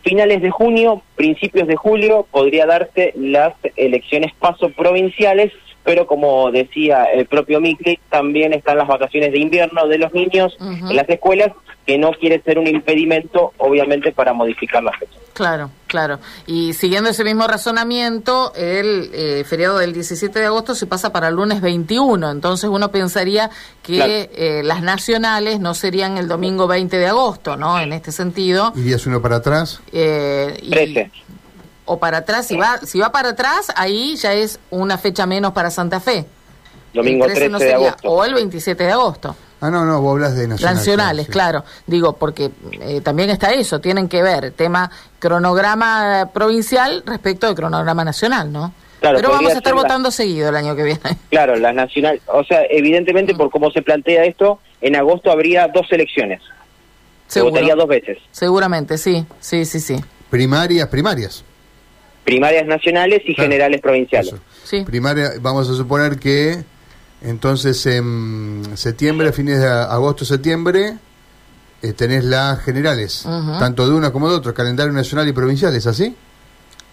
Finales 0.02 0.40
de 0.40 0.50
junio, 0.50 1.02
principios 1.16 1.66
de 1.66 1.76
julio, 1.76 2.26
podría 2.30 2.66
darse 2.66 3.12
las 3.16 3.54
elecciones 3.76 4.32
paso 4.34 4.70
provinciales, 4.70 5.52
pero 5.82 6.06
como 6.06 6.50
decía 6.52 7.04
el 7.04 7.26
propio 7.26 7.60
Mikli, 7.60 7.98
también 8.08 8.52
están 8.52 8.76
las 8.76 8.86
vacaciones 8.86 9.32
de 9.32 9.38
invierno 9.38 9.88
de 9.88 9.98
los 9.98 10.12
niños 10.12 10.56
en 10.60 10.94
las 10.94 11.08
escuelas, 11.08 11.52
que 11.86 11.98
no 11.98 12.10
quiere 12.12 12.42
ser 12.42 12.58
un 12.58 12.66
impedimento, 12.66 13.52
obviamente, 13.58 14.10
para 14.10 14.32
modificar 14.32 14.82
la 14.82 14.92
fecha. 14.92 15.18
Claro, 15.34 15.70
claro. 15.86 16.18
Y 16.46 16.72
siguiendo 16.72 17.10
ese 17.10 17.22
mismo 17.22 17.46
razonamiento, 17.46 18.52
el 18.56 19.10
eh, 19.12 19.44
feriado 19.46 19.78
del 19.78 19.92
17 19.92 20.36
de 20.36 20.46
agosto 20.46 20.74
se 20.74 20.86
pasa 20.86 21.12
para 21.12 21.28
el 21.28 21.34
lunes 21.34 21.60
21. 21.60 22.30
Entonces 22.30 22.68
uno 22.68 22.90
pensaría 22.90 23.50
que 23.82 24.30
eh, 24.34 24.62
las 24.64 24.82
nacionales 24.82 25.60
no 25.60 25.74
serían 25.74 26.18
el 26.18 26.26
domingo 26.26 26.66
20 26.66 26.96
de 26.96 27.06
agosto, 27.06 27.56
¿no? 27.56 27.78
En 27.78 27.92
este 27.92 28.10
sentido. 28.10 28.72
¿Irías 28.74 29.06
uno 29.06 29.22
para 29.22 29.36
atrás? 29.36 29.80
Eh, 29.92 30.58
y, 30.62 31.10
O 31.84 32.00
para 32.00 32.18
atrás, 32.18 32.48
si 32.48 32.56
va, 32.56 32.78
si 32.78 32.98
va 32.98 33.12
para 33.12 33.28
atrás, 33.30 33.68
ahí 33.76 34.16
ya 34.16 34.32
es 34.32 34.58
una 34.70 34.98
fecha 34.98 35.26
menos 35.26 35.52
para 35.52 35.70
Santa 35.70 36.00
Fe. 36.00 36.26
Domingo 36.94 37.26
13, 37.26 37.50
de 37.50 37.74
agosto. 37.74 38.08
O 38.08 38.24
el 38.24 38.34
27 38.34 38.82
de 38.82 38.90
agosto. 38.90 39.36
Ah, 39.60 39.70
no, 39.70 39.84
no, 39.86 40.00
vos 40.02 40.12
hablas 40.12 40.36
de 40.36 40.46
nacionales. 40.46 40.78
Nacionales, 40.78 41.28
claro. 41.28 41.64
Digo, 41.86 42.14
porque 42.14 42.50
eh, 42.80 43.00
también 43.00 43.30
está 43.30 43.52
eso, 43.52 43.80
tienen 43.80 44.08
que 44.08 44.22
ver 44.22 44.50
tema 44.52 44.90
cronograma 45.18 46.30
provincial 46.32 47.02
respecto 47.06 47.46
del 47.46 47.56
cronograma 47.56 48.04
nacional, 48.04 48.52
¿no? 48.52 48.72
Claro, 49.00 49.16
Pero 49.16 49.30
vamos 49.30 49.52
a 49.52 49.58
estar 49.58 49.74
votando 49.74 50.10
seguido 50.10 50.48
el 50.48 50.56
año 50.56 50.74
que 50.76 50.82
viene. 50.82 51.00
Claro, 51.30 51.56
las 51.56 51.74
nacionales, 51.74 52.22
o 52.26 52.44
sea, 52.44 52.62
evidentemente 52.68 53.34
mm. 53.34 53.36
por 53.36 53.50
cómo 53.50 53.70
se 53.70 53.82
plantea 53.82 54.24
esto, 54.24 54.60
en 54.80 54.96
agosto 54.96 55.30
habría 55.30 55.68
dos 55.68 55.86
elecciones. 55.90 56.42
Se 57.26 57.40
votaría 57.40 57.74
dos 57.74 57.88
veces. 57.88 58.18
Seguramente, 58.30 58.98
sí, 58.98 59.26
sí, 59.40 59.64
sí, 59.64 59.80
sí. 59.80 59.96
Primarias, 60.30 60.88
primarias. 60.88 61.44
Primarias 62.24 62.66
nacionales 62.66 63.22
y 63.24 63.34
generales 63.34 63.80
provinciales. 63.80 64.34
Sí. 64.64 64.82
Primaria, 64.84 65.32
vamos 65.40 65.68
a 65.70 65.74
suponer 65.74 66.18
que 66.18 66.64
entonces, 67.22 67.84
en 67.86 68.76
septiembre, 68.76 69.32
fines 69.32 69.60
de 69.60 69.68
agosto, 69.68 70.24
septiembre, 70.24 70.96
eh, 71.82 71.92
tenés 71.92 72.24
las 72.24 72.60
generales, 72.60 73.26
tanto 73.58 73.88
de 73.88 73.94
una 73.94 74.12
como 74.12 74.28
de 74.28 74.36
otra, 74.36 74.52
calendario 74.52 74.92
nacional 74.92 75.28
y 75.28 75.32
provincial, 75.32 75.74
¿es 75.74 75.86
así? 75.86 76.14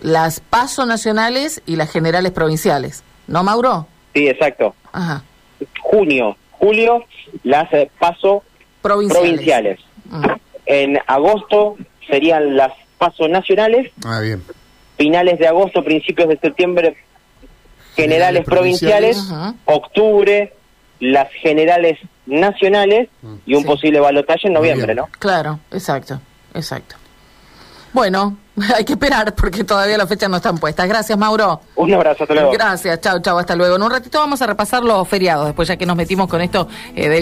Las 0.01 0.39
paso 0.39 0.86
nacionales 0.86 1.62
y 1.65 1.75
las 1.75 1.92
generales 1.92 2.32
provinciales, 2.32 3.03
¿no, 3.27 3.44
Mauro? 3.44 3.88
Sí, 4.13 4.27
exacto. 4.27 4.75
Junio, 5.82 6.36
julio, 6.51 7.03
las 7.44 7.72
eh, 7.74 7.89
paso 8.00 8.44
provinciales. 8.81 9.79
En 10.66 11.00
agosto 11.07 11.77
serían 12.07 12.55
las 12.55 12.72
paso 12.98 13.27
nacionales. 13.27 13.92
Ah, 14.05 14.20
bien. 14.20 14.44
Finales 14.98 15.40
de 15.40 15.48
agosto, 15.48 15.83
principios 15.83 16.29
de 16.29 16.38
septiembre, 16.38 16.98
generales 17.96 18.44
provinciales, 18.46 19.18
octubre, 19.66 20.53
las 21.00 21.32
generales 21.34 22.00
nacionales 22.25 23.10
mm. 23.22 23.36
y 23.46 23.56
un 23.56 23.64
posible 23.64 24.00
balotaje 24.00 24.48
en 24.48 24.53
noviembre, 24.53 24.96
¿no? 24.96 25.10
Claro, 25.20 25.60
exacto, 25.72 26.20
exacto. 26.53 26.96
Bueno, 27.94 28.38
hay 28.75 28.84
que 28.84 28.94
esperar 28.94 29.34
porque 29.36 29.64
todavía 29.64 29.98
las 29.98 30.10
fechas 30.10 30.29
no 30.29 30.38
están 30.38 30.58
puestas. 30.58 30.88
Gracias, 30.88 31.18
Mauro. 31.18 31.62
Un 31.75 31.94
abrazo, 31.94 32.24
hasta 32.24 32.34
luego. 32.34 32.51
Gracias, 32.51 33.00
chao, 33.01 33.20
chao, 33.20 33.38
hasta 33.38 33.56
luego. 33.56 33.75
En 33.75 33.84
un 33.84 33.92
ratito 33.92 34.20
vamos 34.20 34.42
a 34.42 34.48
repasar 34.48 34.84
los 34.84 35.08
feriados, 35.08 35.46
después 35.46 35.68
ya 35.68 35.77
que 35.77 35.86
nos 35.86 35.96
metimos 35.96 36.27
con 36.27 36.42
esto 36.42 36.68
eh, 36.96 37.10
del... 37.10 37.22